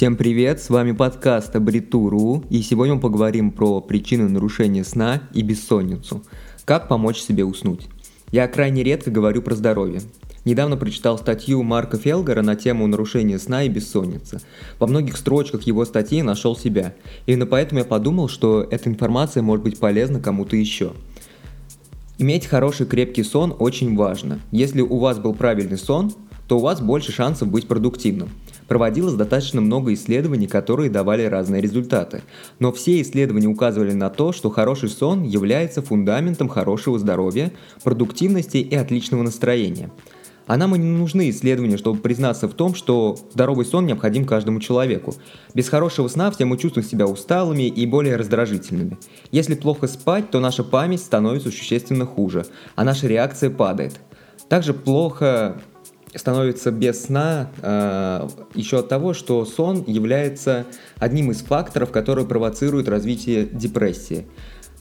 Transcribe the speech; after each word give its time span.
Всем 0.00 0.16
привет, 0.16 0.62
с 0.62 0.70
вами 0.70 0.92
подкаст 0.92 1.54
Абритуру, 1.54 2.42
и 2.48 2.62
сегодня 2.62 2.94
мы 2.94 3.02
поговорим 3.02 3.50
про 3.50 3.82
причины 3.82 4.30
нарушения 4.30 4.82
сна 4.82 5.20
и 5.34 5.42
бессонницу. 5.42 6.22
Как 6.64 6.88
помочь 6.88 7.18
себе 7.18 7.44
уснуть? 7.44 7.86
Я 8.32 8.48
крайне 8.48 8.82
редко 8.82 9.10
говорю 9.10 9.42
про 9.42 9.54
здоровье. 9.54 10.00
Недавно 10.46 10.78
прочитал 10.78 11.18
статью 11.18 11.62
Марка 11.62 11.98
Фелгера 11.98 12.40
на 12.40 12.56
тему 12.56 12.86
нарушения 12.86 13.38
сна 13.38 13.62
и 13.64 13.68
бессонницы. 13.68 14.40
Во 14.78 14.86
многих 14.86 15.18
строчках 15.18 15.64
его 15.64 15.84
статьи 15.84 16.22
нашел 16.22 16.56
себя. 16.56 16.94
Именно 17.26 17.44
поэтому 17.44 17.80
я 17.80 17.84
подумал, 17.84 18.28
что 18.30 18.66
эта 18.70 18.88
информация 18.88 19.42
может 19.42 19.62
быть 19.62 19.78
полезна 19.78 20.18
кому-то 20.18 20.56
еще. 20.56 20.94
Иметь 22.16 22.46
хороший 22.46 22.86
крепкий 22.86 23.22
сон 23.22 23.54
очень 23.58 23.94
важно. 23.94 24.40
Если 24.50 24.80
у 24.80 24.96
вас 24.96 25.18
был 25.18 25.34
правильный 25.34 25.76
сон, 25.76 26.14
то 26.50 26.56
у 26.56 26.60
вас 26.60 26.80
больше 26.80 27.12
шансов 27.12 27.46
быть 27.46 27.68
продуктивным. 27.68 28.28
Проводилось 28.66 29.14
достаточно 29.14 29.60
много 29.60 29.94
исследований, 29.94 30.48
которые 30.48 30.90
давали 30.90 31.22
разные 31.22 31.62
результаты. 31.62 32.22
Но 32.58 32.72
все 32.72 33.00
исследования 33.02 33.46
указывали 33.46 33.92
на 33.92 34.10
то, 34.10 34.32
что 34.32 34.50
хороший 34.50 34.88
сон 34.88 35.22
является 35.22 35.80
фундаментом 35.80 36.48
хорошего 36.48 36.98
здоровья, 36.98 37.52
продуктивности 37.84 38.56
и 38.56 38.74
отличного 38.74 39.22
настроения. 39.22 39.92
А 40.48 40.56
нам 40.56 40.74
и 40.74 40.78
не 40.80 40.90
нужны 40.90 41.30
исследования, 41.30 41.76
чтобы 41.76 42.00
признаться 42.00 42.48
в 42.48 42.54
том, 42.54 42.74
что 42.74 43.16
здоровый 43.32 43.64
сон 43.64 43.86
необходим 43.86 44.24
каждому 44.24 44.58
человеку. 44.58 45.14
Без 45.54 45.68
хорошего 45.68 46.08
сна 46.08 46.32
все 46.32 46.46
мы 46.46 46.58
чувствуем 46.58 46.84
себя 46.84 47.06
усталыми 47.06 47.68
и 47.68 47.86
более 47.86 48.16
раздражительными. 48.16 48.98
Если 49.30 49.54
плохо 49.54 49.86
спать, 49.86 50.32
то 50.32 50.40
наша 50.40 50.64
память 50.64 51.00
становится 51.00 51.52
существенно 51.52 52.06
хуже, 52.06 52.44
а 52.74 52.82
наша 52.82 53.06
реакция 53.06 53.50
падает. 53.50 54.00
Также 54.48 54.74
плохо 54.74 55.62
становится 56.14 56.70
без 56.70 57.04
сна 57.04 57.50
э, 57.62 58.28
еще 58.54 58.80
от 58.80 58.88
того, 58.88 59.14
что 59.14 59.44
сон 59.44 59.84
является 59.86 60.66
одним 60.98 61.30
из 61.30 61.38
факторов, 61.38 61.90
которые 61.90 62.26
провоцируют 62.26 62.88
развитие 62.88 63.46
депрессии. 63.46 64.26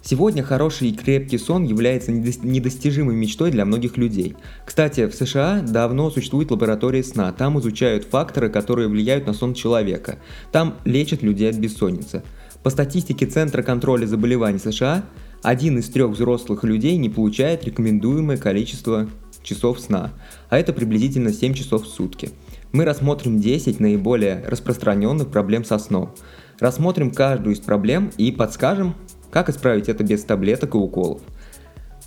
Сегодня 0.02 0.44
хороший 0.44 0.90
и 0.90 0.96
крепкий 0.96 1.38
сон 1.38 1.66
является 1.66 2.12
недостижимой 2.12 3.16
мечтой 3.16 3.52
для 3.52 3.66
многих 3.66 3.98
людей. 3.98 4.36
Кстати, 4.66 5.08
в 5.08 5.14
США 5.14 5.62
давно 5.62 6.10
существует 6.10 6.52
лаборатория 6.52 7.04
сна. 7.04 7.32
Там 7.34 7.60
изучают 7.60 8.06
факторы, 8.06 8.50
которые 8.50 8.88
влияют 8.88 9.28
на 9.28 9.34
сон 9.34 9.54
человека. 9.54 10.18
Там 10.52 10.78
лечат 10.86 11.22
людей 11.22 11.50
от 11.50 11.58
бессонницы. 11.58 12.24
По 12.64 12.70
статистике 12.70 13.26
Центра 13.26 13.62
контроля 13.62 14.06
заболеваний 14.06 14.60
США, 14.60 15.04
один 15.44 15.78
из 15.78 15.90
трех 15.90 16.12
взрослых 16.12 16.64
людей 16.64 16.98
не 16.98 17.10
получает 17.10 17.64
рекомендуемое 17.66 18.38
количество 18.38 19.10
часов 19.44 19.80
сна, 19.80 20.12
а 20.50 20.58
это 20.58 20.74
приблизительно 20.74 21.34
7 21.34 21.54
часов 21.54 21.84
в 21.84 21.88
сутки. 21.88 22.32
Мы 22.72 22.86
рассмотрим 22.86 23.40
10 23.40 23.80
наиболее 23.80 24.44
распространенных 24.46 25.30
проблем 25.30 25.64
со 25.66 25.80
сном. 25.80 26.14
Рассмотрим 26.60 27.12
каждую 27.12 27.56
из 27.56 27.60
проблем 27.60 28.12
и 28.18 28.32
подскажем, 28.32 28.96
как 29.32 29.50
исправить 29.50 29.90
это 29.90 30.04
без 30.04 30.24
таблеток 30.24 30.76
и 30.76 30.78
уколов. 30.78 31.22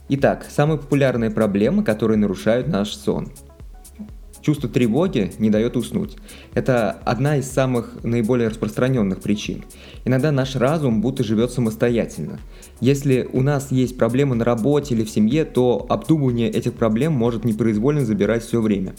Итак, 0.09 0.47
самые 0.49 0.79
популярные 0.79 1.31
проблемы, 1.31 1.85
которые 1.85 2.19
нарушают 2.19 2.69
наш 2.69 2.95
сон. 2.95 3.33
Чувство 4.43 4.69
тревоги 4.69 5.33
не 5.39 5.51
дает 5.51 5.77
уснуть. 5.77 6.17
Это 6.53 6.91
одна 6.91 7.37
из 7.37 7.51
самых 7.51 8.03
наиболее 8.03 8.49
распространенных 8.49 9.21
причин. 9.21 9.65
Иногда 10.05 10.33
наш 10.33 10.57
разум 10.57 11.01
будто 11.01 11.23
живет 11.23 11.53
самостоятельно. 11.53 12.41
Если 12.81 13.29
у 13.33 13.41
нас 13.43 13.71
есть 13.71 13.97
проблемы 13.97 14.35
на 14.35 14.45
работе 14.45 14.95
или 14.95 15.05
в 15.05 15.11
семье, 15.11 15.45
то 15.45 15.87
обдумывание 15.89 16.51
этих 16.51 16.75
проблем 16.75 17.13
может 17.13 17.45
непроизвольно 17.45 18.05
забирать 18.05 18.45
все 18.45 18.61
время. 18.61 18.95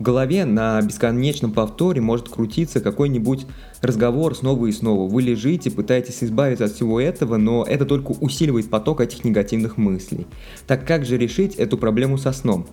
В 0.00 0.02
голове 0.02 0.46
на 0.46 0.80
бесконечном 0.80 1.52
повторе 1.52 2.00
может 2.00 2.30
крутиться 2.30 2.80
какой-нибудь 2.80 3.46
разговор 3.82 4.34
снова 4.34 4.64
и 4.64 4.72
снова. 4.72 5.06
Вы 5.06 5.20
лежите, 5.20 5.70
пытаетесь 5.70 6.24
избавиться 6.24 6.64
от 6.64 6.72
всего 6.72 6.98
этого, 6.98 7.36
но 7.36 7.64
это 7.64 7.84
только 7.84 8.12
усиливает 8.12 8.70
поток 8.70 9.02
этих 9.02 9.24
негативных 9.24 9.76
мыслей. 9.76 10.26
Так 10.66 10.86
как 10.86 11.04
же 11.04 11.18
решить 11.18 11.56
эту 11.56 11.76
проблему 11.76 12.16
со 12.16 12.32
сном? 12.32 12.66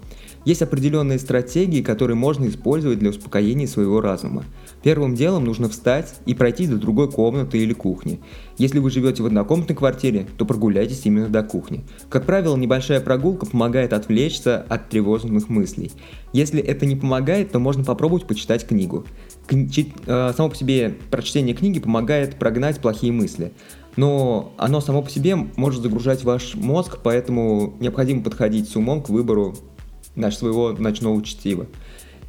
Есть 0.46 0.62
определенные 0.62 1.20
стратегии, 1.20 1.82
которые 1.82 2.16
можно 2.16 2.48
использовать 2.48 3.00
для 3.00 3.10
успокоения 3.10 3.68
своего 3.68 4.00
разума. 4.00 4.46
Первым 4.82 5.14
делом 5.14 5.44
нужно 5.44 5.68
встать 5.68 6.14
и 6.26 6.34
пройти 6.34 6.68
до 6.68 6.78
другой 6.78 7.12
комнаты 7.12 7.58
или 7.58 7.74
кухни. 7.74 8.22
Если 8.58 8.80
вы 8.80 8.90
живете 8.90 9.24
в 9.24 9.26
однокомнатной 9.26 9.76
квартире, 9.76 10.26
то 10.38 10.46
прогуляйтесь 10.46 11.02
именно 11.04 11.28
до 11.28 11.44
кухни. 11.44 11.84
Как 12.08 12.26
правило, 12.26 12.56
небольшая 12.56 13.02
прогулка 13.02 13.46
помогает 13.46 13.92
отвлечься 13.92 14.62
от 14.70 14.88
тревожных 14.88 15.50
мыслей. 15.50 15.92
Если 16.32 16.62
это 16.62 16.86
не 16.86 16.96
помогает, 16.96 17.17
то 17.52 17.60
можно 17.60 17.84
попробовать 17.84 18.28
почитать 18.28 18.66
книгу. 18.66 19.06
Э, 19.50 20.34
само 20.36 20.50
по 20.50 20.56
себе 20.56 20.96
прочтение 21.10 21.56
книги 21.56 21.80
помогает 21.80 22.38
прогнать 22.38 22.80
плохие 22.80 23.12
мысли. 23.12 23.54
Но 23.96 24.54
оно 24.58 24.80
само 24.80 25.02
по 25.02 25.10
себе 25.10 25.36
может 25.36 25.82
загружать 25.82 26.24
ваш 26.24 26.56
мозг, 26.56 27.00
поэтому 27.04 27.76
необходимо 27.80 28.24
подходить 28.24 28.70
с 28.70 28.76
умом 28.76 29.02
к 29.02 29.10
выбору 29.10 29.56
наш, 30.16 30.38
своего 30.38 30.72
ночного 30.72 31.24
чтива. 31.24 31.68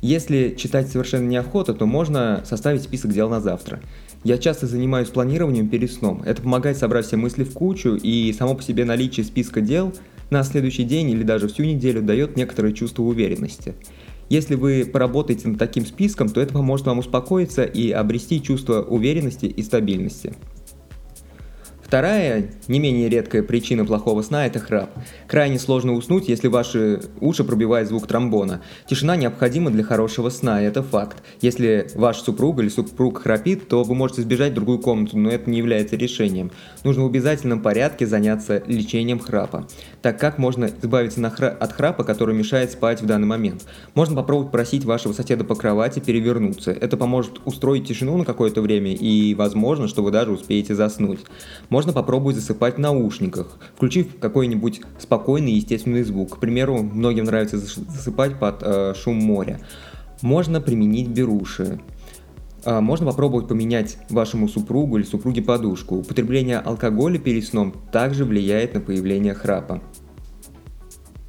Если 0.01 0.55
читать 0.57 0.89
совершенно 0.89 1.29
неохота, 1.29 1.75
то 1.75 1.85
можно 1.85 2.43
составить 2.47 2.83
список 2.83 3.13
дел 3.13 3.29
на 3.29 3.41
завтра. 3.41 3.81
Я 4.25 4.39
часто 4.39 4.67
занимаюсь 4.67 5.09
планированием 5.09 5.69
перед 5.69 5.93
сном. 5.93 6.23
Это 6.25 6.43
помогает 6.43 6.77
собрать 6.77 7.07
все 7.07 7.17
мысли 7.17 7.45
в 7.45 7.53
кучу, 7.53 7.95
и 7.95 8.33
само 8.33 8.55
по 8.55 8.63
себе 8.63 8.85
наличие 8.85 9.25
списка 9.25 9.61
дел 9.61 9.93
на 10.31 10.43
следующий 10.45 10.85
день 10.85 11.11
или 11.11 11.23
даже 11.23 11.49
всю 11.49 11.65
неделю 11.65 12.03
дает 12.03 12.37
некоторое 12.37 12.73
чувство 12.73 13.03
уверенности. 13.03 13.75
Если 14.29 14.57
вы 14.57 14.85
поработаете 14.85 15.49
над 15.49 15.59
таким 15.59 15.87
списком, 15.87 16.29
то 16.29 16.41
это 16.41 16.53
поможет 16.53 16.87
вам 16.87 16.99
успокоиться 16.99 17.65
и 17.65 17.91
обрести 17.91 18.43
чувство 18.43 18.83
уверенности 18.83 19.47
и 19.47 19.63
стабильности. 19.63 20.35
Вторая, 21.89 22.51
не 22.69 22.81
менее 22.81 23.09
редкая 23.09 23.43
причина 23.43 23.87
плохого 23.87 24.21
сна– 24.21 24.47
это 24.47 24.59
храп. 24.59 24.91
Крайне 25.27 25.59
сложно 25.59 25.95
уснуть, 25.95 26.29
если 26.29 26.47
ваши 26.47 27.01
уши 27.19 27.45
пробивает 27.45 27.89
звук 27.89 28.07
тромбона. 28.07 28.61
Тишина 28.87 29.17
необходима 29.17 29.71
для 29.71 29.83
хорошего 29.83 30.29
сна, 30.29 30.61
это 30.61 30.83
факт. 30.83 31.23
Если 31.41 31.89
ваш 31.95 32.19
супруг 32.19 32.61
или 32.61 32.69
супруг 32.69 33.23
храпит, 33.23 33.69
то 33.69 33.85
вы 33.85 33.95
можете 33.95 34.21
сбежать 34.21 34.53
в 34.53 34.57
другую 34.57 34.81
комнату, 34.81 35.17
но 35.17 35.31
это 35.31 35.49
не 35.49 35.57
является 35.57 35.97
решением. 35.97 36.51
Нужно 36.85 37.05
в 37.05 37.07
обязательном 37.07 37.63
порядке 37.63 38.07
заняться 38.07 38.63
лечением 38.67 39.19
храпа. 39.19 39.67
Так 40.03 40.21
как 40.21 40.37
можно 40.37 40.67
избавиться 40.67 41.23
хра- 41.23 41.57
от 41.57 41.73
храпа, 41.73 42.05
который 42.05 42.35
мешает 42.35 42.71
спать 42.71 43.01
в 43.01 43.07
данный 43.07 43.27
момент? 43.27 43.65
Можно 43.95 44.15
попробовать 44.15 44.53
просить 44.53 44.85
вашего 44.85 45.15
соседа 45.15 45.43
по 45.43 45.55
кровати 45.55 46.01
перевернуться. 46.01 46.71
Это 46.71 46.99
поможет 46.99 47.41
устроить 47.47 47.89
тишину 47.89 48.19
на 48.19 48.27
какое-то 48.27 48.61
время 48.61 48.93
и 48.93 49.35
возможно, 49.35 49.89
что 49.89 50.03
вы 50.03 50.11
даже 50.11 50.33
успеете 50.33 50.75
заснуть. 50.75 51.21
Можно 51.79 51.93
попробовать 51.93 52.35
засыпать 52.35 52.75
в 52.75 52.81
наушниках, 52.81 53.57
включив 53.77 54.19
какой-нибудь 54.19 54.81
спокойный 54.99 55.53
естественный 55.53 56.03
звук. 56.03 56.35
К 56.35 56.41
примеру, 56.41 56.83
многим 56.83 57.23
нравится 57.23 57.57
засыпать 57.57 58.37
под 58.41 58.65
э, 58.65 58.95
шум 58.97 59.19
моря. 59.19 59.61
Можно 60.21 60.61
применить 60.61 61.07
беруши. 61.07 61.81
Э, 62.65 62.81
можно 62.81 63.07
попробовать 63.07 63.47
поменять 63.47 63.97
вашему 64.11 64.49
супругу 64.49 64.97
или 64.97 65.05
супруге 65.05 65.41
подушку. 65.41 65.99
Употребление 65.99 66.59
алкоголя 66.59 67.21
перед 67.21 67.47
сном 67.47 67.73
также 67.93 68.25
влияет 68.25 68.75
на 68.75 68.81
появление 68.81 69.35
храпа. 69.35 69.81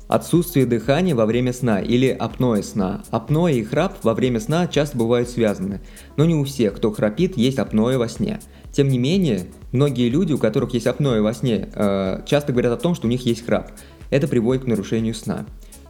Отсутствие 0.09 0.65
дыхания 0.65 1.13
во 1.13 1.27
время 1.27 1.53
сна 1.53 1.79
или 1.79 2.07
апноэ 2.07 2.63
сна. 2.63 3.03
Апноэ 3.11 3.53
и 3.53 3.63
храп 3.63 3.99
во 4.01 4.15
время 4.15 4.39
сна 4.39 4.65
часто 4.65 4.97
бывают 4.97 5.29
связаны, 5.29 5.81
но 6.17 6.25
не 6.25 6.33
у 6.33 6.43
всех, 6.45 6.77
кто 6.77 6.91
храпит, 6.91 7.37
есть 7.37 7.59
апноэ 7.59 7.99
во 7.99 8.09
сне. 8.09 8.39
Тем 8.71 8.87
не 8.87 8.97
менее, 8.97 9.45
многие 9.71 10.09
люди, 10.09 10.33
у 10.33 10.39
которых 10.39 10.73
есть 10.73 10.87
апноэ 10.87 11.21
во 11.21 11.31
сне, 11.31 11.69
э, 11.71 12.23
часто 12.25 12.53
говорят 12.53 12.73
о 12.73 12.81
том, 12.81 12.95
что 12.95 13.05
у 13.05 13.09
них 13.11 13.23
есть 13.23 13.45
храп. 13.45 13.71
Это 14.09 14.27
приводит 14.27 14.63
к 14.63 14.67
нарушению 14.67 15.13
сна. 15.13 15.45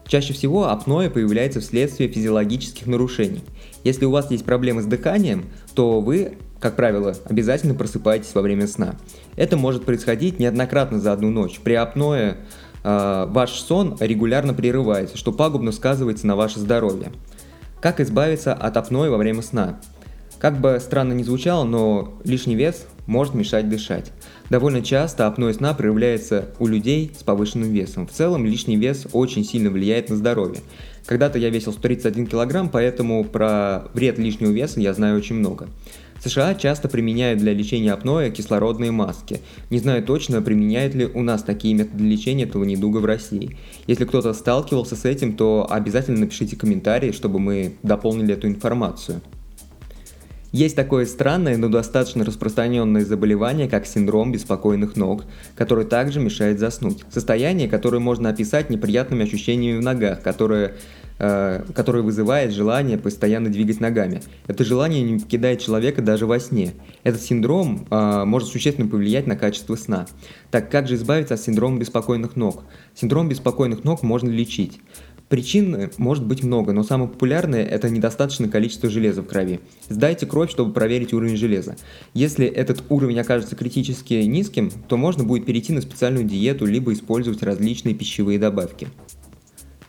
Чаще 0.06 0.34
всего 0.34 0.68
апноэ 0.68 1.10
появляется 1.10 1.62
вследствие 1.62 2.10
физиологических 2.10 2.88
нарушений. 2.88 3.46
Если 3.86 4.04
у 4.04 4.12
вас 4.12 4.30
есть 4.32 4.44
проблемы 4.44 4.82
с 4.82 4.86
дыханием, 4.86 5.46
то 5.76 6.02
вы, 6.02 6.34
как 6.60 6.76
правило, 6.76 7.16
обязательно 7.24 7.74
просыпаетесь 7.74 8.36
во 8.36 8.42
время 8.42 8.68
сна. 8.68 8.96
Это 9.38 9.56
может 9.56 9.86
происходить 9.86 10.40
неоднократно 10.40 11.00
за 11.00 11.14
одну 11.14 11.30
ночь. 11.30 11.62
При 11.64 11.76
апноэ 11.76 12.36
ваш 12.84 13.52
сон 13.52 13.98
регулярно 14.00 14.54
прерывается, 14.54 15.18
что 15.18 15.32
пагубно 15.32 15.72
сказывается 15.72 16.28
на 16.28 16.36
ваше 16.36 16.60
здоровье. 16.60 17.12
Как 17.82 18.00
избавиться 18.00 18.54
от 18.54 18.78
апноэ 18.78 19.10
во 19.10 19.18
время 19.18 19.42
сна? 19.42 19.80
Как 20.40 20.60
бы 20.60 20.80
странно 20.82 21.14
ни 21.14 21.24
звучало, 21.24 21.66
но 21.66 22.18
лишний 22.24 22.56
вес 22.56 22.88
может 23.08 23.34
мешать 23.34 23.70
дышать. 23.70 24.12
Довольно 24.50 24.82
часто 24.82 25.28
апноэ 25.28 25.54
сна 25.54 25.74
проявляется 25.74 26.50
у 26.60 26.68
людей 26.68 27.12
с 27.18 27.24
повышенным 27.24 27.72
весом. 27.72 28.08
В 28.08 28.12
целом 28.12 28.46
лишний 28.46 28.78
вес 28.78 29.08
очень 29.12 29.44
сильно 29.44 29.70
влияет 29.70 30.10
на 30.10 30.16
здоровье. 30.16 30.62
Когда-то 31.06 31.40
я 31.40 31.50
весил 31.50 31.74
131 31.74 32.28
килограмм, 32.28 32.70
поэтому 32.70 33.24
про 33.26 33.86
вред 33.94 34.18
лишнего 34.18 34.52
веса 34.52 34.80
я 34.80 34.94
знаю 34.94 35.18
очень 35.18 35.36
много. 35.36 35.68
США 36.24 36.54
часто 36.56 36.90
применяют 36.90 37.40
для 37.40 37.54
лечения 37.54 37.94
апноэ 37.94 38.30
кислородные 38.32 38.92
маски. 38.92 39.42
Не 39.70 39.80
знаю 39.80 40.04
точно, 40.04 40.42
применяют 40.42 40.94
ли 40.96 41.06
у 41.06 41.22
нас 41.22 41.44
такие 41.44 41.74
методы 41.74 42.04
лечения 42.04 42.44
этого 42.44 42.64
недуга 42.64 42.98
в 42.98 43.06
России. 43.06 43.58
Если 43.88 44.06
кто-то 44.06 44.34
сталкивался 44.34 44.96
с 44.96 45.06
этим, 45.06 45.36
то 45.36 45.68
обязательно 45.70 46.20
напишите 46.20 46.56
комментарии, 46.56 47.12
чтобы 47.12 47.40
мы 47.40 47.74
дополнили 47.84 48.34
эту 48.34 48.48
информацию. 48.48 49.22
Есть 50.52 50.76
такое 50.76 51.06
странное, 51.06 51.58
но 51.58 51.70
достаточно 51.70 52.26
распространенное 52.26 53.06
заболевание, 53.06 53.70
как 53.70 53.86
синдром 53.86 54.32
беспокойных 54.32 54.96
ног, 54.96 55.26
который 55.56 55.86
также 55.86 56.20
мешает 56.20 56.58
заснуть. 56.58 57.04
Состояние, 57.12 57.70
которое 57.70 58.00
можно 58.00 58.30
описать 58.30 58.72
неприятными 58.72 59.26
ощущениями 59.26 59.78
в 59.78 59.84
ногах, 59.84 60.24
которое 60.24 60.68
э, 60.68 60.72
которое 61.20 62.02
вызывает 62.02 62.54
желание 62.54 62.98
постоянно 62.98 63.50
двигать 63.50 63.82
ногами. 63.82 64.22
Это 64.48 64.64
желание 64.64 65.02
не 65.02 65.20
покидает 65.20 65.60
человека 65.60 66.02
даже 66.02 66.26
во 66.26 66.40
сне. 66.40 66.74
Этот 67.04 67.22
синдром 67.22 67.86
э, 67.90 68.24
может 68.26 68.48
существенно 68.48 68.88
повлиять 68.88 69.28
на 69.28 69.36
качество 69.36 69.76
сна. 69.76 70.08
Так 70.50 70.72
как 70.72 70.88
же 70.88 70.96
избавиться 70.96 71.34
от 71.34 71.42
синдрома 71.42 71.78
беспокойных 71.78 72.36
ног? 72.36 72.64
Синдром 72.96 73.28
беспокойных 73.28 73.84
ног 73.84 74.02
можно 74.02 74.30
лечить. 74.30 74.80
Причин 75.30 75.92
может 75.98 76.26
быть 76.26 76.44
много, 76.44 76.74
но 76.74 76.84
самое 76.84 77.08
популярное– 77.08 77.64
это 77.66 77.88
недостаточное 77.92 78.50
количество 78.50 78.90
железа 78.90 79.22
в 79.22 79.28
крови. 79.28 79.60
Сдайте 79.88 80.26
кровь, 80.26 80.50
чтобы 80.50 80.74
проверить 80.74 81.14
уровень 81.14 81.38
железа. 81.38 81.76
Если 82.16 82.48
этот 82.48 82.84
уровень 82.90 83.20
окажется 83.20 83.56
критически 83.56 84.16
низким, 84.16 84.72
то 84.88 84.98
можно 84.98 85.24
будет 85.24 85.46
перейти 85.46 85.72
на 85.72 85.82
специальную 85.82 86.26
диету, 86.26 86.66
либо 86.66 86.92
использовать 86.94 87.44
различные 87.44 87.94
пищевые 87.94 88.40
добавки. 88.40 88.88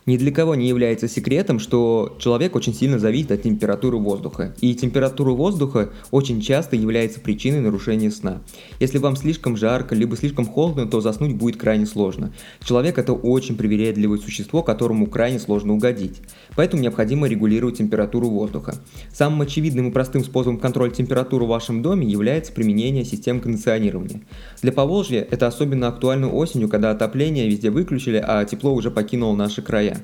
Ни 0.07 0.17
для 0.17 0.31
кого 0.31 0.55
не 0.55 0.67
является 0.67 1.07
секретом, 1.07 1.59
что 1.59 2.15
человек 2.19 2.55
очень 2.55 2.73
сильно 2.73 2.97
зависит 2.97 3.31
от 3.31 3.43
температуры 3.43 3.97
воздуха, 3.97 4.55
и 4.59 4.73
температура 4.73 5.31
воздуха 5.31 5.91
очень 6.09 6.41
часто 6.41 6.75
является 6.75 7.19
причиной 7.19 7.59
нарушения 7.59 8.09
сна. 8.09 8.41
Если 8.79 8.97
вам 8.97 9.15
слишком 9.15 9.55
жарко, 9.55 9.93
либо 9.93 10.17
слишком 10.17 10.47
холодно, 10.47 10.87
то 10.87 11.01
заснуть 11.01 11.35
будет 11.35 11.57
крайне 11.57 11.85
сложно. 11.85 12.33
Человек 12.63 12.97
это 12.97 13.13
очень 13.13 13.55
привередливое 13.55 14.17
существо, 14.17 14.63
которому 14.63 15.05
крайне 15.05 15.39
сложно 15.39 15.73
угодить. 15.73 16.21
Поэтому 16.55 16.81
необходимо 16.81 17.27
регулировать 17.27 17.77
температуру 17.77 18.27
воздуха. 18.27 18.75
Самым 19.13 19.41
очевидным 19.41 19.89
и 19.89 19.91
простым 19.91 20.23
способом 20.23 20.57
контроля 20.57 20.89
температуры 20.89 21.45
в 21.45 21.49
вашем 21.49 21.83
доме 21.83 22.07
является 22.07 22.51
применение 22.51 23.05
систем 23.05 23.39
кондиционирования. 23.39 24.21
Для 24.63 24.71
Поволжья 24.71 25.27
это 25.29 25.45
особенно 25.45 25.89
актуально 25.89 26.31
осенью, 26.31 26.69
когда 26.69 26.89
отопление 26.89 27.47
везде 27.47 27.69
выключили, 27.69 28.23
а 28.25 28.43
тепло 28.45 28.73
уже 28.73 28.89
покинуло 28.89 29.35
наши 29.35 29.61
края 29.61 29.90
января. 29.91 30.01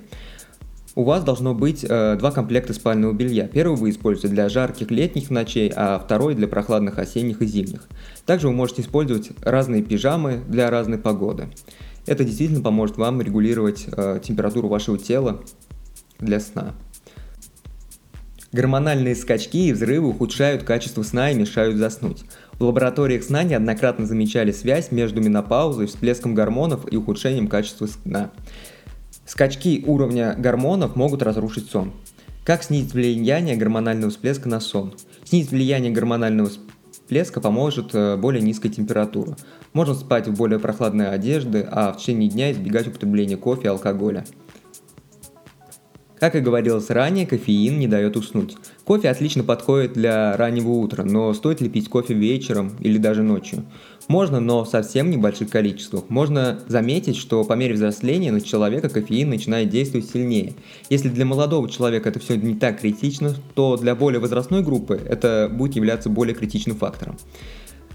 У 0.95 1.03
вас 1.03 1.23
должно 1.23 1.53
быть 1.53 1.85
э, 1.87 2.15
два 2.17 2.31
комплекта 2.31 2.73
спального 2.73 3.13
белья. 3.13 3.47
Первый 3.47 3.77
вы 3.77 3.91
используете 3.91 4.29
для 4.29 4.49
жарких 4.49 4.89
летних 4.89 5.29
ночей, 5.29 5.71
а 5.75 5.99
второй 5.99 6.33
для 6.33 6.47
прохладных 6.47 6.97
осенних 6.97 7.41
и 7.43 7.45
зимних. 7.45 7.87
Также 8.25 8.47
вы 8.47 8.53
можете 8.53 8.81
использовать 8.81 9.29
разные 9.41 9.83
пижамы 9.83 10.41
для 10.47 10.71
разной 10.71 10.97
погоды. 10.97 11.49
Это 12.07 12.23
действительно 12.23 12.61
поможет 12.61 12.97
вам 12.97 13.21
регулировать 13.21 13.85
э, 13.95 14.19
температуру 14.23 14.69
вашего 14.69 14.97
тела 14.97 15.41
для 16.19 16.39
сна. 16.39 16.73
Гормональные 18.51 19.15
скачки 19.15 19.67
и 19.67 19.73
взрывы 19.73 20.09
ухудшают 20.09 20.63
качество 20.63 21.03
сна 21.03 21.29
и 21.29 21.35
мешают 21.35 21.75
заснуть. 21.75 22.23
В 22.57 22.63
лабораториях 22.63 23.23
сна 23.23 23.43
неоднократно 23.43 24.07
замечали 24.07 24.51
связь 24.51 24.91
между 24.91 25.21
менопаузой, 25.21 25.85
всплеском 25.85 26.33
гормонов 26.33 26.91
и 26.91 26.95
ухудшением 26.95 27.49
качества 27.49 27.85
сна. 27.85 28.31
Скачки 29.27 29.83
уровня 29.85 30.35
гормонов 30.37 30.95
могут 30.95 31.21
разрушить 31.21 31.69
сон. 31.69 31.91
Как 32.45 32.63
снизить 32.63 32.93
влияние 32.93 33.57
гормонального 33.57 34.09
всплеска 34.09 34.47
на 34.47 34.61
сон? 34.61 34.93
Снизить 35.25 35.51
влияние 35.51 35.91
гормонального 35.91 36.49
всплеска 36.89 37.41
поможет 37.41 37.93
э, 37.93 38.15
более 38.15 38.41
низкая 38.41 38.71
температура. 38.71 39.35
Можно 39.73 39.95
спать 39.95 40.29
в 40.29 40.33
более 40.33 40.59
прохладной 40.59 41.09
одежде, 41.09 41.67
а 41.69 41.91
в 41.91 41.97
течение 41.97 42.29
дня 42.29 42.53
избегать 42.53 42.87
употребления 42.87 43.35
кофе 43.35 43.63
и 43.65 43.67
алкоголя. 43.67 44.23
Как 46.19 46.35
и 46.35 46.39
говорилось 46.39 46.89
ранее, 46.89 47.27
кофеин 47.27 47.77
не 47.77 47.87
дает 47.87 48.15
уснуть. 48.15 48.55
Кофе 48.85 49.09
отлично 49.09 49.43
подходит 49.43 49.91
для 49.91 50.37
раннего 50.37 50.69
утра, 50.69 51.03
но 51.03 51.33
стоит 51.33 51.59
ли 51.59 51.67
пить 51.67 51.89
кофе 51.89 52.13
вечером 52.13 52.77
или 52.79 52.97
даже 52.97 53.23
ночью? 53.23 53.65
Можно, 54.07 54.39
но 54.39 54.63
в 54.63 54.69
совсем 54.69 55.11
небольших 55.11 55.49
количествах. 55.49 56.05
Можно 56.09 56.59
заметить, 56.67 57.17
что 57.17 57.43
по 57.43 57.53
мере 57.53 57.73
взросления 57.73 58.31
на 58.31 58.39
человека 58.39 58.87
кофеин 58.87 59.29
начинает 59.29 59.69
действовать 59.69 60.09
сильнее. 60.09 60.53
Если 60.89 61.09
для 61.09 61.25
молодого 61.25 61.69
человека 61.69 62.09
это 62.09 62.19
все 62.19 62.35
не 62.35 62.55
так 62.55 62.79
критично, 62.79 63.35
то 63.53 63.75
для 63.75 63.95
более 63.95 64.19
возрастной 64.19 64.63
группы 64.63 65.01
это 65.05 65.49
будет 65.51 65.75
являться 65.75 66.09
более 66.09 66.35
критичным 66.35 66.77
фактором. 66.77 67.17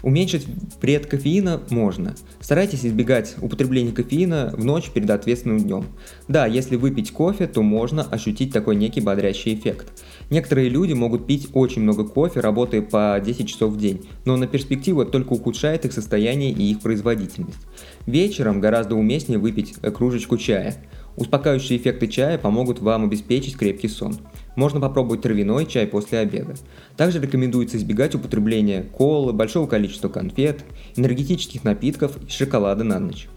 Уменьшить 0.03 0.45
вред 0.81 1.05
кофеина 1.05 1.61
можно. 1.69 2.13
Старайтесь 2.41 2.85
избегать 2.85 3.35
употребления 3.41 3.93
кофеина 3.93 4.53
в 4.53 4.65
ночь 4.65 4.89
перед 4.89 5.09
ответственным 5.09 5.59
днем. 5.59 5.85
Да, 6.27 6.45
если 6.45 6.75
выпить 6.75 7.11
кофе, 7.11 7.47
то 7.47 7.61
можно 7.61 8.03
ощутить 8.03 8.51
такой 8.51 8.75
некий 8.75 8.99
бодрящий 8.99 9.53
эффект. 9.53 10.03
Некоторые 10.29 10.67
люди 10.67 10.91
могут 10.91 11.25
пить 11.25 11.47
очень 11.53 11.83
много 11.83 12.03
кофе, 12.03 12.41
работая 12.41 12.81
по 12.81 13.21
10 13.23 13.47
часов 13.47 13.71
в 13.71 13.79
день, 13.79 14.05
но 14.25 14.35
на 14.35 14.45
перспективу 14.45 15.03
это 15.03 15.11
только 15.11 15.31
ухудшает 15.31 15.85
их 15.85 15.93
состояние 15.93 16.51
и 16.51 16.71
их 16.71 16.81
производительность. 16.81 17.65
Вечером 18.05 18.59
гораздо 18.59 18.95
уместнее 18.95 19.39
выпить 19.39 19.75
кружечку 19.75 20.37
чая. 20.37 20.75
Успокаивающие 21.15 21.77
эффекты 21.77 22.07
чая 22.07 22.37
помогут 22.37 22.79
вам 22.79 23.05
обеспечить 23.05 23.57
крепкий 23.57 23.87
сон. 23.87 24.17
Можно 24.55 24.79
попробовать 24.79 25.21
травяной 25.21 25.65
чай 25.65 25.85
после 25.85 26.19
обеда. 26.19 26.55
Также 26.97 27.19
рекомендуется 27.19 27.77
избегать 27.77 28.15
употребления 28.15 28.83
колы, 28.83 29.33
большого 29.33 29.67
количества 29.67 30.09
конфет, 30.09 30.65
энергетических 30.95 31.63
напитков 31.63 32.17
и 32.27 32.29
шоколада 32.29 32.83
на 32.83 32.99
ночь. 32.99 33.27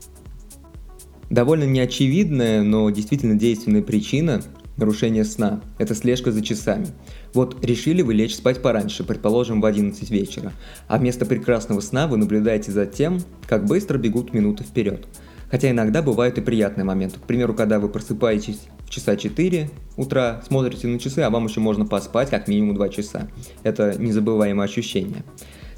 Довольно 1.28 1.64
неочевидная, 1.64 2.62
но 2.62 2.88
действительно 2.90 3.34
действенная 3.34 3.82
причина 3.82 4.42
нарушения 4.76 5.24
сна– 5.24 5.60
это 5.78 5.94
слежка 5.94 6.30
за 6.32 6.42
часами. 6.42 6.88
Вот 7.34 7.64
решили 7.64 8.02
вы 8.02 8.14
лечь 8.14 8.36
спать 8.36 8.62
пораньше, 8.62 9.04
предположим, 9.04 9.60
в 9.60 9.66
11 9.66 10.10
вечера, 10.10 10.52
а 10.86 10.98
вместо 10.98 11.26
прекрасного 11.26 11.80
сна 11.80 12.06
вы 12.06 12.16
наблюдаете 12.16 12.70
за 12.70 12.86
тем, 12.86 13.20
как 13.46 13.64
быстро 13.66 13.98
бегут 13.98 14.32
минуты 14.32 14.64
вперед. 14.64 15.06
Хотя 15.50 15.70
иногда 15.70 16.02
бывают 16.02 16.38
и 16.38 16.40
приятные 16.40 16.84
моменты. 16.84 17.18
К 17.20 17.22
примеру, 17.22 17.54
когда 17.54 17.78
вы 17.78 17.88
просыпаетесь 17.88 18.60
в 18.84 18.90
часа 18.90 19.16
4 19.16 19.70
утра, 19.96 20.42
смотрите 20.46 20.86
на 20.88 20.98
часы, 20.98 21.20
а 21.20 21.30
вам 21.30 21.46
еще 21.46 21.60
можно 21.60 21.86
поспать 21.86 22.30
как 22.30 22.48
минимум 22.48 22.74
2 22.74 22.88
часа. 22.88 23.28
Это 23.62 23.94
незабываемое 23.98 24.66
ощущение. 24.66 25.24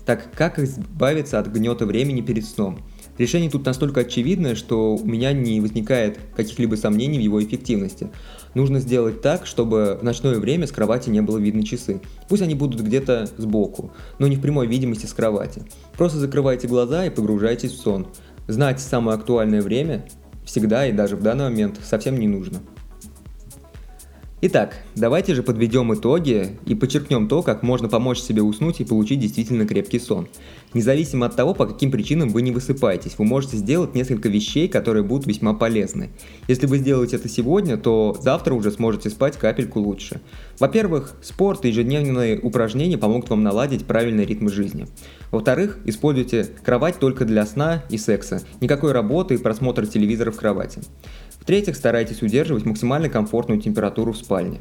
Так 0.07 0.33
как 0.35 0.59
избавиться 0.59 1.39
от 1.39 1.49
гнета 1.49 1.85
времени 1.85 2.23
перед 2.23 2.47
сном? 2.47 2.79
Решение 3.19 3.51
тут 3.51 3.67
настолько 3.67 4.01
очевидное, 4.01 4.55
что 4.55 4.95
у 4.95 5.05
меня 5.05 5.33
не 5.33 5.61
возникает 5.61 6.19
каких-либо 6.37 6.77
сомнений 6.77 7.19
в 7.19 7.21
его 7.21 7.43
эффективности. 7.43 8.11
Нужно 8.55 8.79
сделать 8.79 9.21
так, 9.21 9.45
чтобы 9.45 9.99
в 10.01 10.05
ночное 10.05 10.39
время 10.39 10.67
с 10.67 10.73
кровати 10.73 11.11
не 11.11 11.21
было 11.21 11.37
видно 11.37 11.65
часы. 11.65 12.01
Пусть 12.29 12.43
они 12.43 12.55
будут 12.55 12.81
где-то 12.81 13.29
сбоку, 13.37 13.91
но 14.21 14.29
не 14.29 14.37
в 14.37 14.41
прямой 14.41 14.69
видимости 14.69 15.07
с 15.07 15.13
кровати. 15.13 15.63
Просто 15.97 16.19
закрывайте 16.19 16.69
глаза 16.69 17.05
и 17.05 17.11
погружайтесь 17.11 17.73
в 17.73 17.81
сон. 17.81 18.07
Знать 18.49 18.81
самое 18.81 19.19
актуальное 19.19 19.61
время 19.61 20.07
всегда 20.47 20.87
и 20.87 20.93
даже 20.93 21.17
в 21.17 21.23
данный 21.23 21.45
момент 21.45 21.79
совсем 21.85 22.19
не 22.19 22.27
нужно. 22.27 22.61
Итак, 24.41 24.77
давайте 24.95 25.35
же 25.35 25.43
подведем 25.43 25.93
итоги 25.93 26.57
и 26.65 26.77
подчеркнем 26.77 27.29
то, 27.29 27.43
как 27.43 27.65
можно 27.65 27.89
помочь 27.89 28.21
себе 28.21 28.41
уснуть 28.41 28.81
и 28.81 28.85
получить 28.85 29.19
действительно 29.19 29.67
крепкий 29.67 29.99
сон. 29.99 30.29
Независимо 30.73 31.27
от 31.27 31.35
того, 31.35 31.55
по 31.55 31.67
каким 31.67 31.91
причинам 31.91 32.29
вы 32.29 32.43
не 32.43 32.53
высыпаетесь, 32.53 33.19
вы 33.19 33.25
можете 33.25 33.57
сделать 33.57 33.97
несколько 33.97 34.29
вещей, 34.29 34.69
которые 34.69 35.03
будут 35.03 35.27
весьма 35.27 35.55
полезны. 35.55 36.11
Если 36.47 36.67
вы 36.67 36.79
сделаете 36.79 37.17
это 37.17 37.29
сегодня, 37.29 37.77
то 37.77 38.17
завтра 38.21 38.55
уже 38.55 38.71
сможете 38.71 39.11
спать 39.11 39.37
капельку 39.37 39.81
лучше. 39.81 40.21
Во-первых, 40.61 41.17
спорт 41.21 41.65
и 41.65 41.69
ежедневные 41.69 42.39
упражнения 42.39 42.97
помогут 42.97 43.31
вам 43.31 43.43
наладить 43.43 43.87
правильный 43.87 44.25
ритм 44.25 44.49
жизни. 44.49 44.87
Во-вторых, 45.31 45.79
используйте 45.85 46.47
кровать 46.65 46.99
только 46.99 47.25
для 47.25 47.45
сна 47.45 47.85
и 47.91 47.99
секса, 47.99 48.41
никакой 48.61 48.93
работы 48.93 49.35
и 49.35 49.39
просмотра 49.39 49.85
телевизора 49.85 50.31
в 50.31 50.37
кровати. 50.37 50.81
В-третьих, 51.41 51.77
старайтесь 51.77 52.23
удерживать 52.23 52.65
максимально 52.65 53.09
комфортную 53.09 53.61
температуру 53.61 54.13
в 54.13 54.19
спальне. 54.19 54.61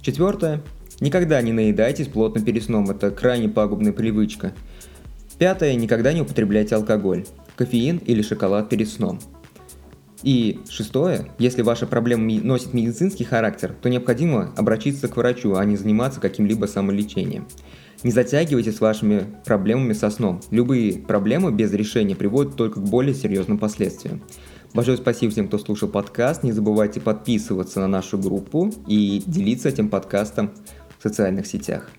Четвертое. 0.00 0.62
Никогда 1.00 1.40
не 1.40 1.52
наедайтесь 1.52 2.08
плотно 2.08 2.42
перед 2.42 2.62
сном, 2.62 2.90
это 2.90 3.10
крайне 3.10 3.48
пагубная 3.48 3.92
привычка. 3.92 4.52
Пятое. 5.38 5.74
Никогда 5.74 6.12
не 6.12 6.20
употребляйте 6.20 6.74
алкоголь, 6.74 7.24
кофеин 7.56 7.96
или 7.98 8.20
шоколад 8.20 8.68
перед 8.68 8.88
сном. 8.88 9.18
И 10.22 10.60
шестое, 10.68 11.30
если 11.38 11.62
ваша 11.62 11.86
проблема 11.86 12.30
носит 12.42 12.74
медицинский 12.74 13.24
характер, 13.24 13.74
то 13.80 13.88
необходимо 13.88 14.52
обратиться 14.56 15.08
к 15.08 15.16
врачу, 15.16 15.54
а 15.54 15.64
не 15.64 15.76
заниматься 15.76 16.20
каким-либо 16.20 16.66
самолечением. 16.66 17.48
Не 18.02 18.10
затягивайте 18.10 18.72
с 18.72 18.80
вашими 18.80 19.26
проблемами 19.44 19.92
со 19.92 20.10
сном. 20.10 20.40
Любые 20.50 20.94
проблемы 20.94 21.52
без 21.52 21.72
решения 21.72 22.16
приводят 22.16 22.56
только 22.56 22.80
к 22.80 22.84
более 22.84 23.14
серьезным 23.14 23.58
последствиям. 23.58 24.22
Большое 24.72 24.96
спасибо 24.96 25.32
всем, 25.32 25.48
кто 25.48 25.58
слушал 25.58 25.88
подкаст. 25.88 26.42
Не 26.42 26.52
забывайте 26.52 27.00
подписываться 27.00 27.80
на 27.80 27.88
нашу 27.88 28.16
группу 28.18 28.72
и 28.86 29.22
делиться 29.26 29.68
этим 29.68 29.90
подкастом 29.90 30.52
в 30.98 31.02
социальных 31.02 31.46
сетях. 31.46 31.90